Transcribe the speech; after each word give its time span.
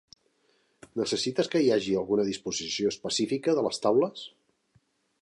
Necessites 1.01 1.51
que 1.55 1.61
hi 1.65 1.69
hagi 1.77 1.93
alguna 2.01 2.27
disposició 2.31 2.95
específica 2.97 3.57
de 3.59 3.69
les 3.71 3.85
taules? 3.87 4.29